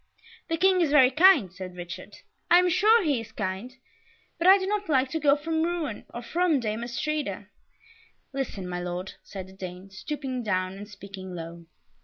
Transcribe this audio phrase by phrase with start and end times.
[0.47, 2.15] "The King is very kind," said Richard.
[2.49, 3.75] "I am sure he is kind;
[4.39, 7.49] but I do not like to go from Rouen, or from Dame Astrida."
[8.33, 11.67] "Listen, my Lord," said the Dane, stooping down and speaking low.